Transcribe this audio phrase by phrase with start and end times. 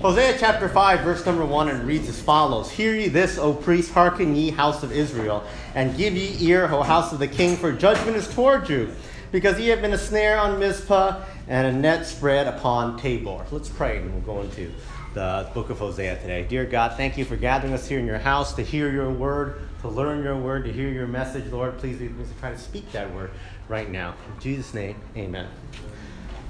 [0.00, 3.90] Hosea chapter 5, verse number 1, and reads as follows Hear ye this, O priests,
[3.92, 5.42] hearken ye, house of Israel,
[5.74, 8.94] and give ye ear, O house of the king, for judgment is toward you,
[9.32, 13.44] because ye have been a snare on Mizpah and a net spread upon Tabor.
[13.50, 14.72] Let's pray, and we'll go into
[15.14, 16.44] the book of Hosea today.
[16.44, 19.62] Dear God, thank you for gathering us here in your house to hear your word,
[19.80, 21.50] to learn your word, to hear your message.
[21.50, 23.32] Lord, please lead to try to speak that word
[23.68, 24.14] right now.
[24.32, 25.48] In Jesus' name, amen.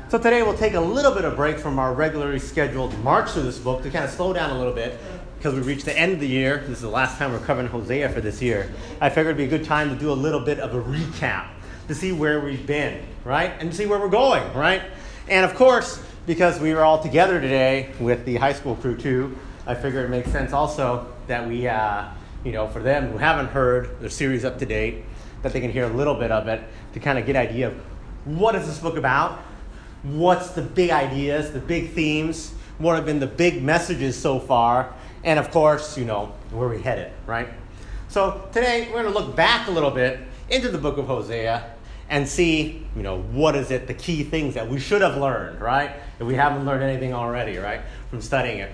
[0.09, 3.29] So today we'll take a little bit of a break from our regularly scheduled march
[3.29, 4.99] through this book to kind of slow down a little bit
[5.37, 6.61] because we reached the end of the year.
[6.67, 8.73] This is the last time we're covering Hosea for this year.
[9.03, 11.49] I figured it'd be a good time to do a little bit of a recap
[11.89, 13.53] to see where we've been, right?
[13.61, 14.81] And to see where we're going, right?
[15.29, 19.37] And of course, because we were all together today with the high school crew too,
[19.67, 22.09] I figured it makes sense also that we, uh,
[22.47, 25.05] you know, for them who haven't heard the series up to date,
[25.43, 26.63] that they can hear a little bit of it
[26.95, 27.75] to kind of get an idea of
[28.25, 29.43] what is this book about,
[30.03, 34.95] what's the big ideas, the big themes, what have been the big messages so far,
[35.25, 37.49] and of course, you know, where we headed, right?
[38.09, 41.75] So today we're going to look back a little bit into the book of Hosea
[42.09, 45.61] and see, you know, what is it, the key things that we should have learned,
[45.61, 45.97] right?
[46.19, 48.73] If we haven't learned anything already, right, from studying it.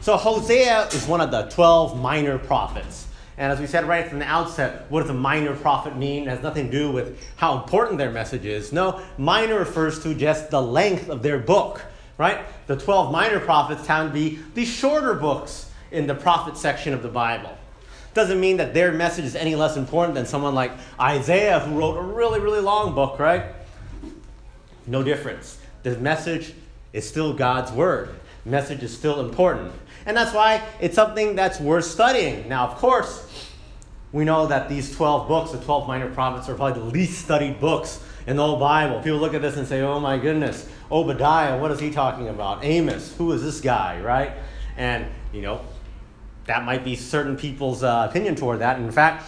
[0.00, 3.05] So Hosea is one of the 12 minor prophets.
[3.38, 6.22] And as we said right from the outset, what does a minor prophet mean?
[6.22, 8.72] It has nothing to do with how important their message is.
[8.72, 11.82] No, minor refers to just the length of their book,
[12.16, 12.46] right?
[12.66, 17.02] The 12 minor prophets tend to be the shorter books in the prophet section of
[17.02, 17.56] the Bible.
[18.14, 21.98] Doesn't mean that their message is any less important than someone like Isaiah, who wrote
[21.98, 23.44] a really, really long book, right?
[24.86, 25.58] No difference.
[25.82, 26.54] The message
[26.94, 28.14] is still God's word.
[28.46, 29.72] Message is still important.
[30.06, 32.48] And that's why it's something that's worth studying.
[32.48, 33.52] Now, of course,
[34.12, 37.60] we know that these 12 books, the 12 minor prophets, are probably the least studied
[37.60, 39.00] books in the whole Bible.
[39.00, 42.64] People look at this and say, oh my goodness, Obadiah, what is he talking about?
[42.64, 44.32] Amos, who is this guy, right?
[44.76, 45.60] And, you know,
[46.46, 48.78] that might be certain people's uh, opinion toward that.
[48.78, 49.24] In fact,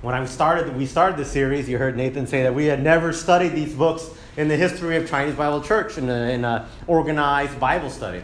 [0.00, 3.12] when I started, we started the series, you heard Nathan say that we had never
[3.12, 8.22] studied these books in the history of Chinese Bible Church in an organized Bible study.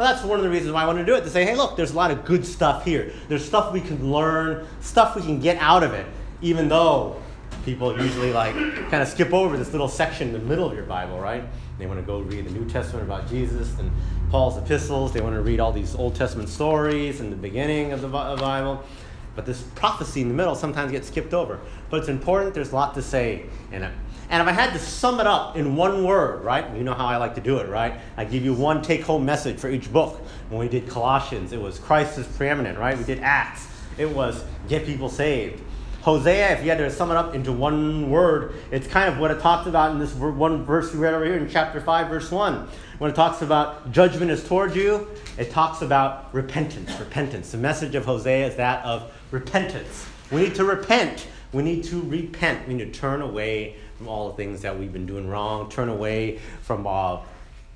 [0.00, 1.54] Well, that's one of the reasons why I want to do it to say, hey,
[1.54, 3.12] look, there's a lot of good stuff here.
[3.28, 6.06] There's stuff we can learn, stuff we can get out of it,
[6.40, 7.20] even though
[7.66, 10.86] people usually like kind of skip over this little section in the middle of your
[10.86, 11.44] Bible, right?
[11.78, 13.92] They want to go read the New Testament about Jesus and
[14.30, 15.12] Paul's epistles.
[15.12, 18.82] They want to read all these Old Testament stories in the beginning of the Bible.
[19.36, 21.60] But this prophecy in the middle sometimes gets skipped over.
[21.90, 23.92] But it's important, there's a lot to say in it.
[24.30, 26.64] And if I had to sum it up in one word, right?
[26.76, 27.94] You know how I like to do it, right?
[28.16, 30.20] I give you one take home message for each book.
[30.48, 32.96] When we did Colossians, it was Christ is preeminent, right?
[32.96, 33.66] We did Acts,
[33.98, 35.60] it was get people saved.
[36.02, 39.30] Hosea, if you had to sum it up into one word, it's kind of what
[39.30, 42.30] it talks about in this one verse we read over here in chapter 5, verse
[42.30, 42.68] 1.
[42.98, 46.98] When it talks about judgment is toward you, it talks about repentance.
[46.98, 47.50] Repentance.
[47.50, 50.06] The message of Hosea is that of repentance.
[50.30, 51.26] We need to repent.
[51.52, 52.66] We need to repent.
[52.66, 55.90] We need to turn away from all the things that we've been doing wrong, turn
[55.90, 57.18] away from, uh,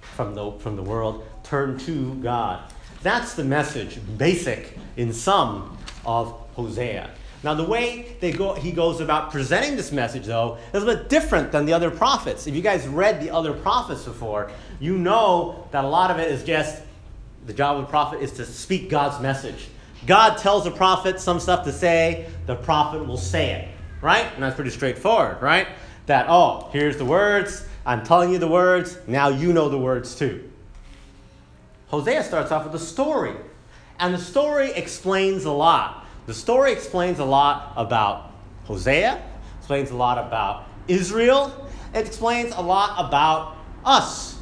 [0.00, 2.62] from, the, from the world, turn to God.
[3.02, 5.76] That's the message, basic in some
[6.06, 7.10] of Hosea.
[7.42, 11.10] Now, the way they go, he goes about presenting this message, though, is a bit
[11.10, 12.46] different than the other prophets.
[12.46, 16.30] If you guys read the other prophets before, you know that a lot of it
[16.30, 16.80] is just
[17.44, 19.68] the job of the prophet is to speak God's message.
[20.06, 23.68] God tells the prophet some stuff to say, the prophet will say it,
[24.00, 24.24] right?
[24.32, 25.68] And that's pretty straightforward, right?
[26.06, 30.14] That, oh, here's the words, I'm telling you the words, now you know the words
[30.14, 30.50] too.
[31.88, 33.34] Hosea starts off with a story,
[33.98, 36.06] and the story explains a lot.
[36.26, 38.32] The story explains a lot about
[38.64, 39.22] Hosea,
[39.58, 44.38] explains a lot about Israel, it explains a lot about us.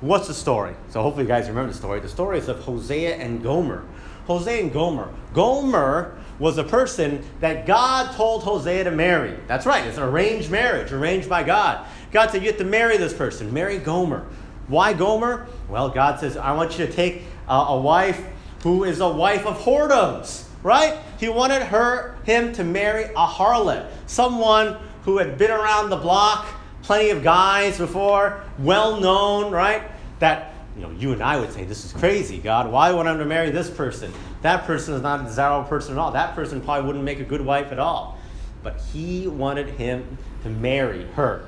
[0.00, 0.74] What's the story?
[0.90, 2.00] So hopefully you guys remember the story.
[2.00, 3.84] The story is of Hosea and Gomer.
[4.26, 5.08] Hosea and Gomer.
[5.32, 9.38] Gomer was a person that God told Hosea to marry.
[9.46, 11.86] That's right, it's an arranged marriage, arranged by God.
[12.12, 14.26] God said, You have to marry this person, marry Gomer.
[14.68, 15.46] Why Gomer?
[15.68, 18.24] Well, God says, I want you to take a, a wife
[18.62, 20.98] who is a wife of whoredoms, right?
[21.18, 26.46] He wanted her, him to marry a harlot, someone who had been around the block,
[26.82, 29.82] plenty of guys before, well known, right?
[30.18, 32.70] That you know, you and I would say, This is crazy, God.
[32.70, 34.12] Why would I want to marry this person?
[34.42, 36.12] That person is not a desirable person at all.
[36.12, 38.18] That person probably wouldn't make a good wife at all.
[38.62, 41.46] But he wanted him to marry her.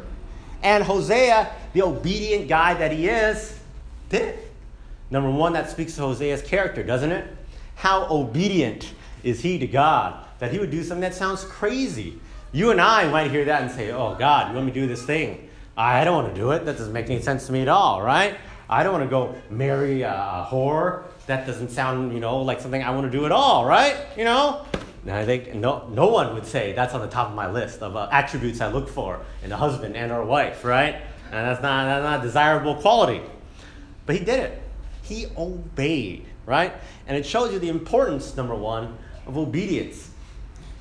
[0.62, 3.58] And Hosea, the obedient guy that he is,
[4.08, 4.52] did it.
[5.10, 7.26] Number one, that speaks to Hosea's character, doesn't it?
[7.76, 8.92] How obedient
[9.22, 12.18] is he to God that he would do something that sounds crazy?
[12.52, 14.86] You and I might hear that and say, Oh, God, you want me to do
[14.86, 15.48] this thing?
[15.76, 16.64] I don't want to do it.
[16.64, 18.36] That doesn't make any sense to me at all, right?
[18.70, 21.04] I don't want to go marry a whore.
[21.26, 23.96] That doesn't sound, you know, like something I want to do at all, right?
[24.16, 24.66] You know?
[25.04, 27.80] And I think no, no one would say that's on the top of my list
[27.80, 30.96] of uh, attributes I look for in a husband and or wife, right?
[31.26, 33.22] And that's not, that's not a desirable quality.
[34.04, 34.62] But he did it.
[35.02, 36.74] He obeyed, right?
[37.06, 40.10] And it shows you the importance, number one, of obedience,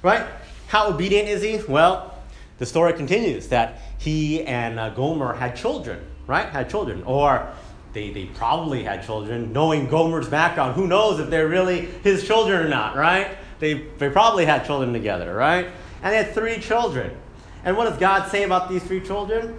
[0.01, 0.25] right?
[0.68, 1.62] How obedient is he?
[1.72, 2.18] Well,
[2.57, 6.50] the story continues that he and uh, Gomer had children, right?
[6.50, 7.04] Had children.
[7.04, 7.48] Or
[7.97, 9.51] they, they probably had children.
[9.51, 13.35] Knowing Gomer's background, who knows if they're really his children or not, right?
[13.57, 15.65] They, they probably had children together, right?
[16.03, 17.17] And they had three children.
[17.63, 19.57] And what does God say about these three children?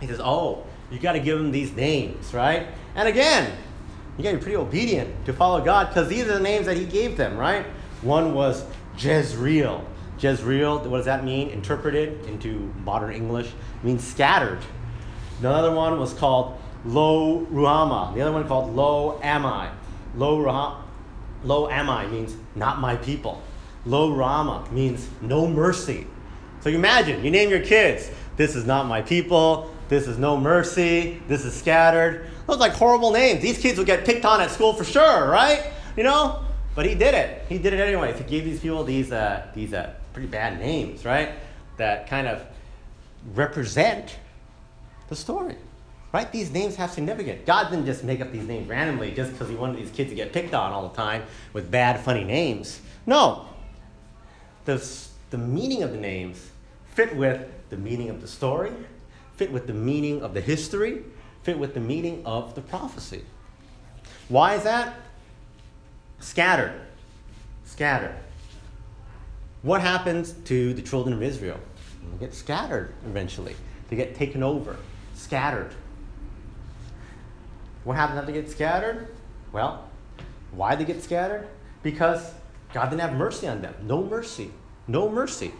[0.00, 2.66] He says, Oh, you got to give them these names, right?
[2.96, 3.56] And again,
[4.16, 6.76] you got to be pretty obedient to follow God because these are the names that
[6.76, 7.64] He gave them, right?
[8.02, 8.64] One was
[8.98, 9.86] Jezreel.
[10.18, 11.50] Jezreel, what does that mean?
[11.50, 13.52] Interpreted into modern English,
[13.84, 14.58] means scattered.
[15.40, 16.57] The other one was called
[16.88, 18.14] Lo Ruhamah.
[18.14, 19.70] The other one called Lo Ammi.
[20.16, 20.76] Lo Ruhamah.
[21.44, 23.42] Lo Ammi means not my people.
[23.84, 26.06] Lo Rama means no mercy.
[26.60, 30.36] So you imagine, you name your kids, this is not my people, this is no
[30.36, 32.26] mercy, this is scattered.
[32.46, 33.40] Those like horrible names.
[33.40, 35.72] These kids would get picked on at school for sure, right?
[35.96, 36.44] You know?
[36.74, 37.44] But he did it.
[37.48, 38.18] He did it anyways.
[38.18, 41.30] He gave these people these, uh, these uh, pretty bad names, right?
[41.76, 42.42] That kind of
[43.34, 44.16] represent
[45.08, 45.56] the story.
[46.12, 46.30] Right?
[46.32, 47.42] These names have significance.
[47.44, 50.16] God didn't just make up these names randomly just because he wanted these kids to
[50.16, 51.22] get picked on all the time
[51.52, 52.80] with bad, funny names.
[53.06, 53.46] No.
[54.64, 54.82] The,
[55.30, 56.50] the meaning of the names
[56.94, 58.72] fit with the meaning of the story,
[59.36, 61.04] fit with the meaning of the history,
[61.42, 63.22] fit with the meaning of the prophecy.
[64.28, 64.94] Why is that?
[66.20, 66.80] Scattered.
[67.64, 68.14] Scattered.
[69.62, 71.60] What happens to the children of Israel?
[72.12, 73.56] They get scattered eventually.
[73.88, 74.76] They get taken over,
[75.14, 75.74] scattered.
[77.84, 79.08] What happened after they get scattered?
[79.52, 79.88] Well,
[80.52, 81.48] why they get scattered?
[81.82, 82.32] Because
[82.72, 83.74] God didn't have mercy on them.
[83.82, 84.50] No mercy.
[84.86, 85.52] No mercy.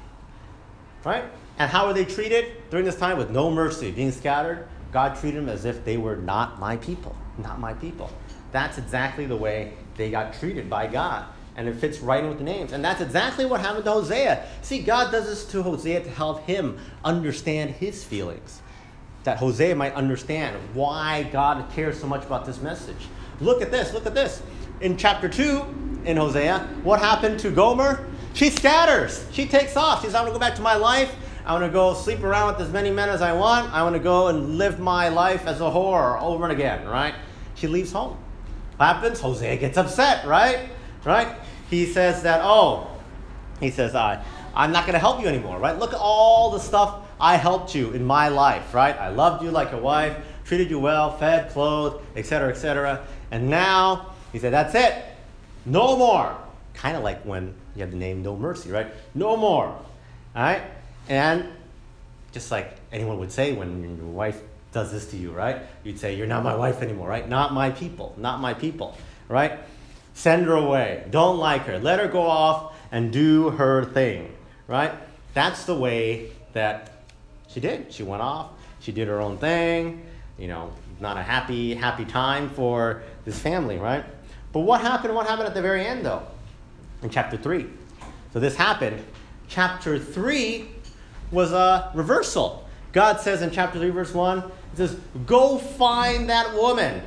[1.05, 1.25] Right?
[1.59, 4.67] And how were they treated during this time with no mercy, being scattered?
[4.93, 7.15] God treated them as if they were not my people.
[7.39, 8.11] Not my people.
[8.53, 11.27] That's exactly the way they got treated by God.
[11.57, 12.73] And it fits right in with the names.
[12.73, 14.47] And that's exactly what happened to Hosea.
[14.63, 18.63] See, God does this to Hosea to help him understand his feelings.
[19.29, 23.09] That Hosea might understand why God cares so much about this message.
[23.43, 24.41] Look at this, look at this.
[24.81, 28.09] In chapter 2 in Hosea, what happened to Gomer?
[28.33, 29.27] She scatters.
[29.31, 30.01] She takes off.
[30.01, 31.15] She says, I want to go back to my life.
[31.45, 33.71] I want to go sleep around with as many men as I want.
[33.71, 37.15] I want to go and live my life as a whore over and again, right?
[37.55, 38.17] She leaves home.
[38.79, 39.21] What happens?
[39.21, 40.71] Hosea gets upset, right?
[41.05, 41.37] Right?
[41.69, 42.89] He says that, oh,
[43.61, 44.25] he says, I,
[44.55, 45.79] I'm not going to help you anymore, right?
[45.79, 48.97] Look at all the stuff I helped you in my life, right?
[48.99, 53.07] I loved you like a wife, treated you well, fed, clothed, etc., etc.
[53.31, 55.05] And now, he said, that's it.
[55.67, 56.37] No more.
[56.75, 58.87] Kind of like when you have the name No Mercy, right?
[59.15, 59.67] No more.
[59.67, 59.83] All
[60.35, 60.63] right?
[61.09, 61.49] And
[62.33, 64.41] just like anyone would say when your wife
[64.73, 65.63] does this to you, right?
[65.83, 67.29] You'd say, You're not my wife anymore, right?
[67.29, 68.97] Not my people, not my people,
[69.29, 69.59] right?
[70.15, 71.05] Send her away.
[71.11, 71.79] Don't like her.
[71.79, 74.35] Let her go off and do her thing,
[74.67, 74.93] right?
[75.35, 76.98] That's the way that
[77.49, 77.93] she did.
[77.93, 78.51] She went off.
[78.81, 80.07] She did her own thing.
[80.39, 84.05] You know, not a happy, happy time for this family, right?
[84.53, 85.15] But what happened?
[85.15, 86.23] What happened at the very end, though?
[87.03, 87.67] In chapter 3.
[88.33, 89.03] So this happened.
[89.49, 90.69] Chapter 3
[91.31, 92.69] was a reversal.
[92.93, 97.03] God says in chapter 3, verse 1, It says, Go find that woman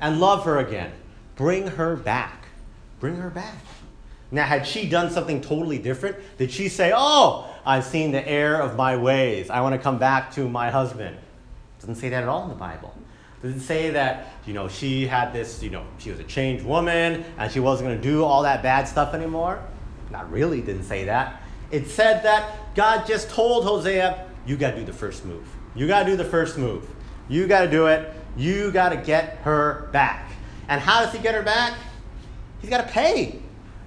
[0.00, 0.92] and love her again.
[1.36, 2.46] Bring her back.
[3.00, 3.56] Bring her back.
[4.30, 8.60] Now, had she done something totally different, did she say, Oh, I've seen the error
[8.60, 9.50] of my ways.
[9.50, 11.16] I want to come back to my husband?
[11.80, 12.94] Doesn't say that at all in the Bible.
[13.42, 17.24] Doesn't say that, you know, she had this, you know, she was a changed woman
[17.38, 19.62] and she wasn't going to do all that bad stuff anymore.
[20.10, 21.42] Not really, didn't say that.
[21.70, 25.46] It said that God just told Hosea, you got to do the first move.
[25.74, 26.86] You got to do the first move.
[27.28, 28.12] You got to do it.
[28.36, 30.30] You got to get her back.
[30.68, 31.74] And how does he get her back?
[32.60, 33.40] He's got to pay.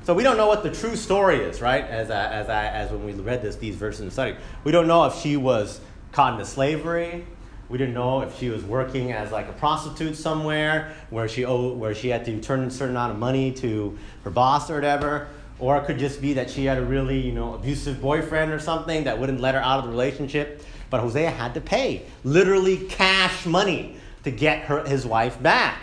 [0.04, 1.86] So we don't know what the true story is, right?
[1.86, 4.36] As, I, as, I, as when we read this, these verses in the study.
[4.66, 5.80] We don't know if she was
[6.12, 7.26] caught into slavery.
[7.70, 11.78] We didn't know if she was working as like a prostitute somewhere where she, owed,
[11.78, 15.30] where she had to turn a certain amount of money to her boss or whatever.
[15.58, 18.60] Or it could just be that she had a really, you know, abusive boyfriend or
[18.60, 20.66] something that wouldn't let her out of the relationship.
[20.90, 23.96] But Hosea had to pay, literally cash money,
[24.26, 25.80] to get her, his wife back.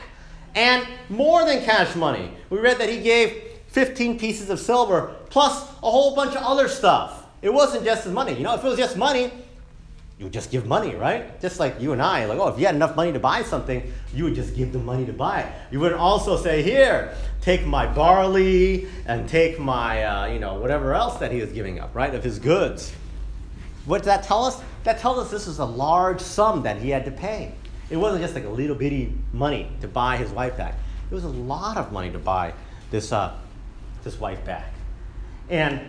[0.55, 2.33] And more than cash money.
[2.50, 6.69] We read that he gave 15 pieces of silver plus a whole bunch of other
[6.69, 7.27] stuff.
[7.43, 8.35] It wasn't just his money.
[8.35, 9.33] You know, if it was just money,
[10.19, 11.41] you would just give money, right?
[11.41, 13.91] Just like you and I, like, oh, if you had enough money to buy something,
[14.12, 15.53] you would just give the money to buy it.
[15.71, 20.93] You wouldn't also say, here, take my barley and take my, uh, you know, whatever
[20.93, 22.93] else that he was giving up, right, of his goods.
[23.87, 24.61] What does that tell us?
[24.85, 27.55] That tells us this was a large sum that he had to pay.
[27.89, 30.75] It wasn't just like a little bitty money to buy his wife back.
[31.11, 32.53] It was a lot of money to buy
[32.91, 33.35] this, uh,
[34.04, 34.73] this wife back.
[35.49, 35.80] And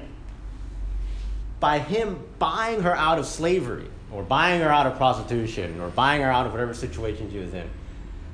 [1.60, 6.22] by him buying her out of slavery, or buying her out of prostitution, or buying
[6.22, 7.70] her out of whatever situation she was in,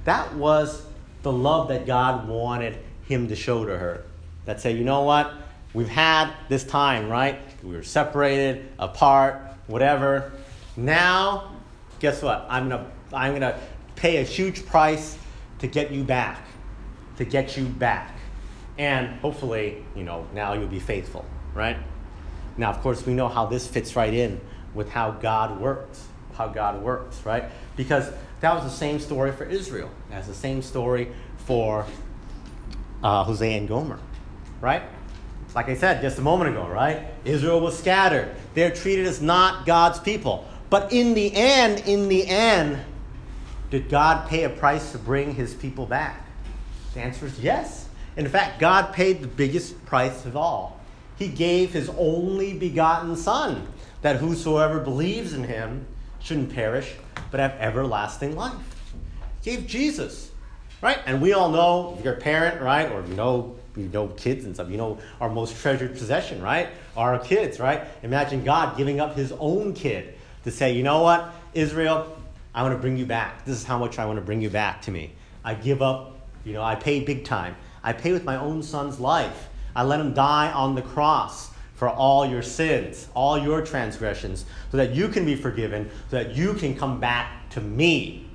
[0.06, 0.86] that was
[1.22, 4.04] the love that God wanted him to show to her.
[4.46, 5.34] That say, you know what?
[5.74, 7.40] We've had this time, right?
[7.62, 10.32] We were separated, apart, whatever.
[10.78, 11.56] Now,
[12.00, 12.46] guess what?
[12.50, 13.60] I'm gonna I'm gonna
[13.96, 15.18] pay a huge price
[15.60, 16.40] to get you back.
[17.18, 18.17] To get you back.
[18.78, 21.78] And hopefully, you know, now you'll be faithful, right?
[22.58, 24.40] Now, of course, we know how this fits right in
[24.74, 27.46] with how God works, how God works, right?
[27.76, 29.90] Because that was the same story for Israel.
[30.10, 31.86] That's the same story for
[33.04, 34.00] uh, Hosea and Gomer,
[34.62, 34.84] right?
[35.56, 37.08] Like I said just a moment ago, right?
[37.26, 38.30] Israel was scattered.
[38.54, 40.48] They're treated as not God's people.
[40.70, 42.80] But in the end, in the end,
[43.70, 46.26] did God pay a price to bring his people back?
[46.94, 47.87] The answer is yes.
[48.18, 50.82] In fact, God paid the biggest price of all.
[51.18, 53.68] He gave his only begotten Son,
[54.02, 55.86] that whosoever believes in him
[56.20, 56.94] shouldn't perish,
[57.32, 58.56] but have everlasting life.
[59.44, 60.32] He gave Jesus,
[60.82, 61.00] right?
[61.06, 64.46] And we all know, if you're a parent, right, or you know, you know kids
[64.46, 66.70] and stuff, you know our most treasured possession, right?
[66.96, 67.84] Our kids, right?
[68.02, 72.18] Imagine God giving up his own kid to say, you know what, Israel,
[72.54, 73.46] I want to bring you back.
[73.46, 75.14] This is how much I want to bring you back to me.
[75.44, 77.56] I give up, you know, I pay big time.
[77.84, 79.50] I pay with my own son's life.
[79.76, 84.78] I let him die on the cross for all your sins, all your transgressions, so
[84.78, 88.28] that you can be forgiven, so that you can come back to me.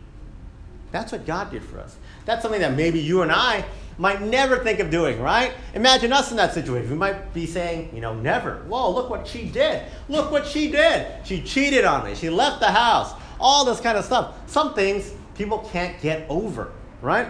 [0.92, 1.96] That's what God did for us.
[2.24, 3.64] That's something that maybe you and I
[3.98, 5.52] might never think of doing, right?
[5.74, 6.90] Imagine us in that situation.
[6.90, 8.58] We might be saying, you know, never.
[8.68, 9.82] Whoa, look what she did.
[10.08, 11.06] Look what she did.
[11.26, 12.14] She cheated on me.
[12.14, 13.12] She left the house.
[13.40, 14.36] All this kind of stuff.
[14.48, 17.28] Some things people can't get over, right?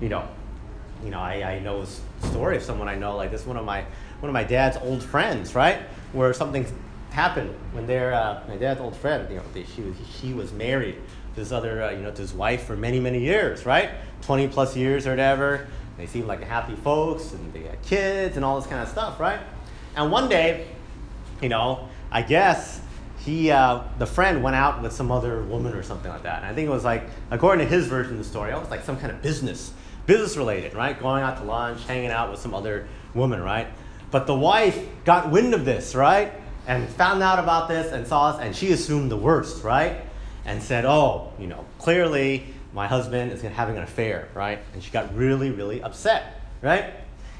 [0.00, 0.28] You know,
[1.04, 1.86] you know, I, I know a
[2.26, 3.46] story of someone I know like this.
[3.46, 3.82] One of my
[4.20, 5.80] one of my dad's old friends, right?
[6.12, 6.66] Where something
[7.10, 9.28] happened when they're uh, my dad's old friend.
[9.30, 10.96] You know, they, she was she was married
[11.34, 13.90] to this other uh, you know to his wife for many many years, right?
[14.22, 15.66] Twenty plus years or whatever.
[15.96, 19.18] They seemed like happy folks, and they had kids and all this kind of stuff,
[19.18, 19.40] right?
[19.94, 20.66] And one day,
[21.40, 22.80] you know, I guess
[23.18, 26.38] he, uh, the friend went out with some other woman or something like that.
[26.38, 28.70] And I think it was like, according to his version of the story, it was
[28.70, 29.72] like some kind of business,
[30.06, 30.98] business related, right?
[30.98, 33.66] Going out to lunch, hanging out with some other woman, right?
[34.10, 36.32] But the wife got wind of this, right?
[36.66, 40.00] And found out about this and saw us, and she assumed the worst, right?
[40.44, 44.58] And said, oh, you know, clearly my husband is having an affair, right?
[44.74, 46.92] And she got really, really upset, right?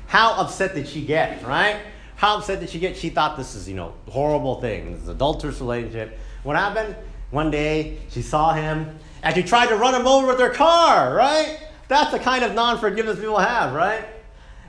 [0.06, 1.80] How upset did she get, right?
[2.16, 2.96] How upset did she get?
[2.96, 6.18] She thought this is, you know, horrible thing, this is adulterous relationship.
[6.42, 6.96] What happened?
[7.30, 11.14] One day she saw him and she tried to run him over with her car,
[11.14, 11.58] right?
[11.88, 14.04] That's the kind of non-forgiveness people have, right?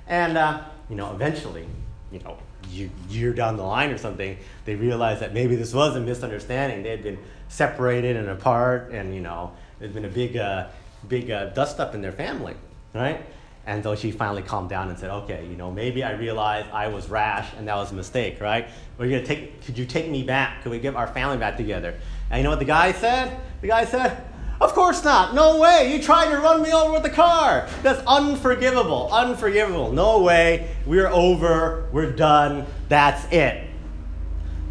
[0.07, 1.67] And uh, you know, eventually,
[2.11, 5.95] you know, a year down the line or something, they realize that maybe this was
[5.95, 6.83] a misunderstanding.
[6.83, 10.67] They had been separated and apart, and you know, there's been a big, uh,
[11.07, 12.55] big uh, dust up in their family,
[12.93, 13.25] right?
[13.65, 16.87] And so she finally calmed down and said, okay, you know, maybe I realized I
[16.87, 18.69] was rash and that was a mistake, right?
[18.97, 20.63] We're gonna take, could you take me back?
[20.63, 21.93] Could we get our family back together?
[22.29, 23.37] And you know what the guy said?
[23.59, 24.23] The guy said,
[24.59, 25.35] of course not.
[25.35, 25.93] No way.
[25.93, 27.67] You tried to run me over with a car.
[27.83, 29.09] That's unforgivable.
[29.11, 29.91] Unforgivable.
[29.91, 30.75] No way.
[30.85, 31.87] We're over.
[31.91, 32.65] We're done.
[32.89, 33.69] That's it.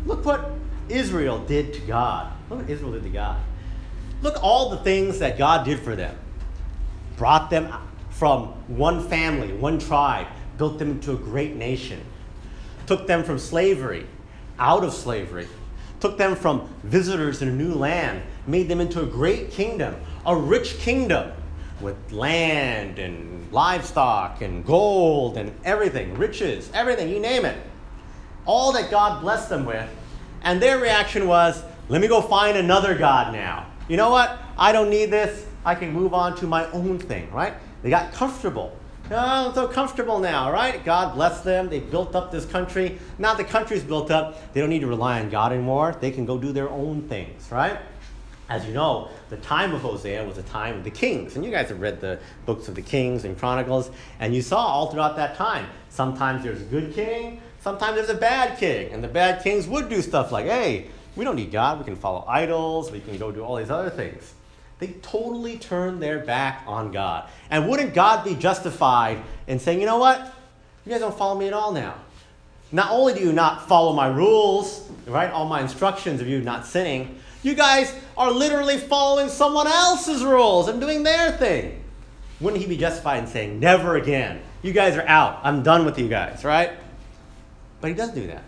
[0.05, 0.51] Look what
[0.89, 2.33] Israel did to God.
[2.51, 3.41] Look what Israel did to God.
[4.23, 6.17] Look all the things that God did for them.
[7.17, 7.73] Brought them
[8.11, 10.27] from one family, one tribe,
[10.57, 12.01] built them into a great nation.
[12.87, 14.07] Took them from slavery,
[14.59, 15.49] out of slavery.
[16.01, 20.37] Took them from visitors in a new land, made them into a great kingdom, a
[20.37, 21.33] rich kingdom
[21.81, 27.59] with land and livestock and gold and everything, riches, everything, you name it.
[28.45, 29.89] All that God blessed them with.
[30.43, 34.39] And their reaction was, let me go find another God now you know what?
[34.59, 35.47] I don't need this.
[35.65, 37.55] I can move on to my own thing, right?
[37.83, 38.77] They got comfortable.
[39.11, 40.85] Oh, I'm so comfortable now, right?
[40.85, 41.69] God bless them.
[41.69, 42.99] They built up this country.
[43.19, 44.53] Now the country's built up.
[44.53, 45.97] They don't need to rely on God anymore.
[46.01, 47.79] They can go do their own things, right?
[48.49, 51.35] As you know, the time of Hosea was a time of the kings.
[51.35, 53.91] And you guys have read the books of the kings and chronicles.
[54.21, 55.67] And you saw all throughout that time.
[55.89, 58.93] Sometimes there's a good king, sometimes there's a bad king.
[58.93, 61.79] And the bad kings would do stuff like, hey, We don't need God.
[61.79, 62.93] We can follow idols.
[62.93, 64.35] We can go do all these other things.
[64.79, 67.29] They totally turned their back on God.
[67.51, 70.21] And wouldn't God be justified in saying, you know what?
[70.85, 71.95] You guys don't follow me at all now.
[72.71, 76.67] Not only do you not follow my rules, right, all my instructions of you not
[76.67, 81.83] sinning, you guys are literally following someone else's rules and doing their thing.
[82.41, 84.41] Wouldn't he be justified in saying, never again?
[84.63, 85.41] You guys are out.
[85.43, 86.73] I'm done with you guys, right?
[87.81, 88.43] But he doesn't do that.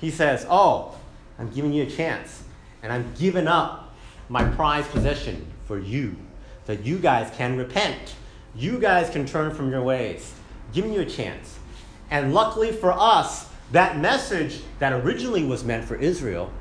[0.00, 0.96] He says, oh,
[1.38, 2.42] I'm giving you a chance,
[2.82, 3.94] and I'm giving up
[4.28, 6.16] my prized possession for you,
[6.66, 8.14] that you guys can repent.
[8.56, 10.34] You guys can turn from your ways.
[10.72, 11.58] Giving you a chance.
[12.10, 16.52] And luckily for us, that message that originally was meant for Israel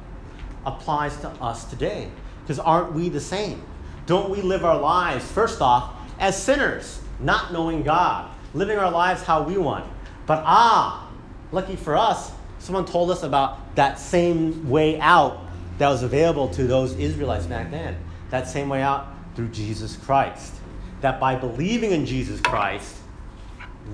[0.65, 2.09] applies to us today.
[2.43, 3.63] Because aren't we the same?
[4.05, 9.23] Don't we live our lives, first off, as sinners, not knowing God, living our lives
[9.23, 9.85] how we want?
[10.25, 11.09] But ah,
[11.51, 15.39] lucky for us, someone told us about that same way out
[15.77, 17.97] that was available to those Israelites back then.
[18.29, 20.53] That same way out through Jesus Christ.
[21.01, 22.97] That by believing in Jesus Christ,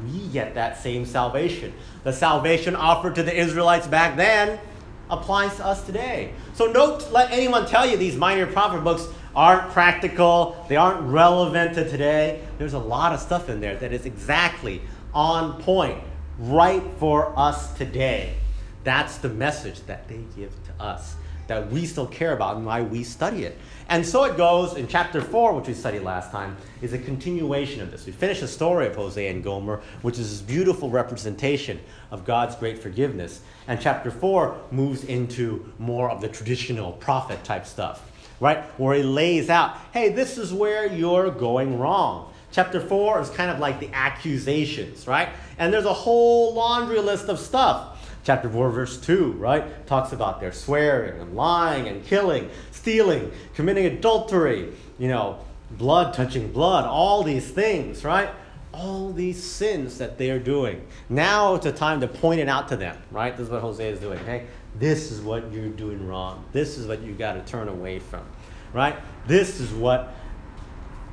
[0.06, 1.74] we get that same salvation.
[2.03, 4.60] The salvation offered to the Israelites back then
[5.09, 6.33] applies to us today.
[6.53, 11.75] So don't let anyone tell you these minor prophet books aren't practical, they aren't relevant
[11.75, 12.41] to today.
[12.57, 14.81] There's a lot of stuff in there that is exactly
[15.13, 15.99] on point,
[16.37, 18.35] right for us today.
[18.83, 21.15] That's the message that they give to us
[21.50, 23.58] that we still care about and why we study it.
[23.89, 27.82] And so it goes in chapter 4, which we studied last time, is a continuation
[27.82, 28.06] of this.
[28.06, 31.79] We finish the story of Hosea and Gomer, which is this beautiful representation
[32.12, 33.41] of God's great forgiveness.
[33.68, 38.63] And chapter 4 moves into more of the traditional prophet type stuff, right?
[38.79, 42.32] Where he lays out, hey, this is where you're going wrong.
[42.51, 45.29] Chapter 4 is kind of like the accusations, right?
[45.58, 47.96] And there's a whole laundry list of stuff.
[48.29, 49.88] Chapter 4, verse 2, right?
[49.88, 56.51] Talks about their swearing and lying and killing, stealing, committing adultery, you know, blood touching
[56.51, 58.29] blood, all these things, right?
[58.71, 60.86] All these sins that they are doing.
[61.09, 63.35] Now it's a time to point it out to them, right?
[63.35, 64.46] This is what Hosea is doing, okay?
[64.77, 66.46] This is what you're doing wrong.
[66.51, 68.27] This is what you got to turn away from,
[68.74, 68.96] right?
[69.25, 70.13] This is what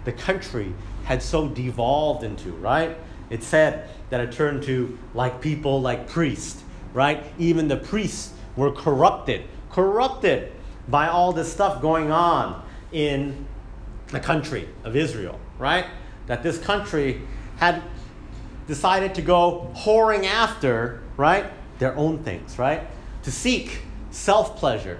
[0.05, 0.75] the country
[1.05, 2.95] had so devolved into, right?
[3.31, 7.25] It said that it turned to like people like priests right?
[7.39, 10.53] Even the priests were corrupted, corrupted
[10.89, 13.47] by all this stuff going on in
[14.09, 15.87] the country of Israel, right?
[16.27, 17.23] That this country
[17.57, 17.83] had
[18.67, 21.47] decided to go whoring after, right?
[21.79, 22.87] Their own things, right?
[23.25, 24.99] To seek self pleasure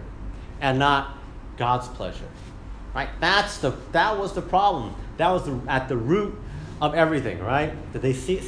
[0.61, 1.17] and not
[1.57, 2.29] God's pleasure,
[2.95, 3.09] right?
[3.21, 4.95] That's the, that was the problem.
[5.17, 6.39] That was the, at the root
[6.81, 7.73] of everything, right?
[7.93, 8.41] That they see,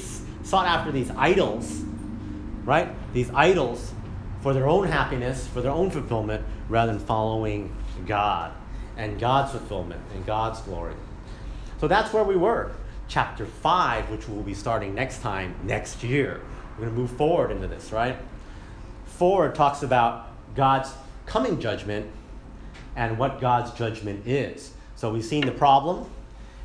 [0.43, 1.83] sought after these idols
[2.69, 2.95] right?
[3.15, 3.95] These idols
[4.43, 7.75] for their own happiness, for their own fulfillment, rather than following
[8.07, 8.53] God
[8.99, 10.93] and God's fulfillment and God's glory.
[11.81, 12.73] So that's where we were.
[13.09, 16.43] Chapter 5, which we'll be starting next time, next year.
[16.77, 18.17] We're going to move forward into this, right?
[19.07, 20.93] 4 talks about God's
[21.25, 22.11] coming judgment
[22.97, 24.73] and what God's judgment is.
[24.95, 26.05] So we've seen the problem,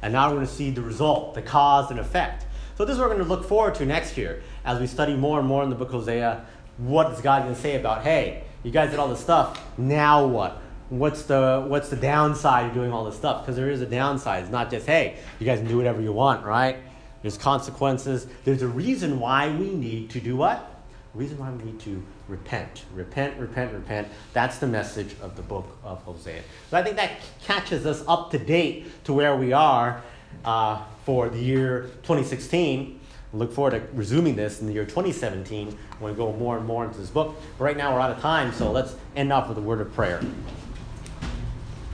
[0.01, 2.45] and now we're going to see the result, the cause and effect.
[2.75, 5.15] So this is what we're going to look forward to next year as we study
[5.15, 6.43] more and more in the book of Hosea.
[6.77, 10.25] What is God going to say about, hey, you guys did all this stuff, now
[10.25, 10.59] what?
[10.89, 13.41] What's the, what's the downside of doing all this stuff?
[13.41, 14.43] Because there is a downside.
[14.43, 16.77] It's not just, hey, you guys can do whatever you want, right?
[17.21, 18.25] There's consequences.
[18.43, 20.57] There's a reason why we need to do what?
[20.57, 22.85] A reason why we need to repent.
[22.93, 24.07] Repent, repent, repent.
[24.33, 26.41] That's the message of the book of Hosea.
[26.71, 27.11] So I think that
[27.43, 30.01] catches us up to date to where we are
[30.45, 32.99] uh, for the year 2016.
[33.33, 36.85] look forward to resuming this in the year 2017 when we go more and more
[36.85, 37.35] into this book.
[37.57, 39.93] But right now we're out of time, so let's end off with a word of
[39.93, 40.21] prayer.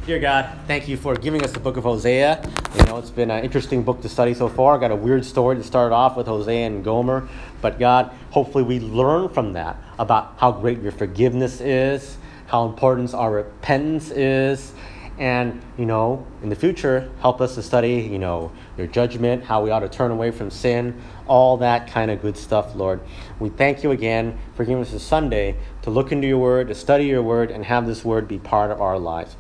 [0.06, 2.44] Dear God, thank you for giving us the book of Hosea.
[2.78, 4.80] You know, it's been an interesting book to study so far.
[4.80, 7.30] Got a weird story to start off with Hosea and Gomer.
[7.62, 13.14] But God, hopefully we learn from that about how great your forgiveness is, how important
[13.14, 14.74] our repentance is,
[15.20, 19.62] and you know in the future help us to study you know your judgment how
[19.62, 23.00] we ought to turn away from sin all that kind of good stuff lord.
[23.40, 26.76] We thank you again for giving us a sunday to look into your word to
[26.76, 29.36] study your word and have this word be part of our lives.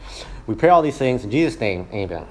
[0.45, 2.27] We pray all these things in jesus name amen